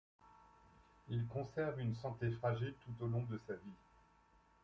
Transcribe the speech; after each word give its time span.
Il 1.09 1.27
conserve 1.27 1.79
une 1.79 1.93
santé 1.93 2.31
fragile 2.31 2.73
tout 2.83 3.03
au 3.03 3.07
long 3.07 3.21
de 3.25 3.37
sa 3.45 3.53
vie. 3.53 3.77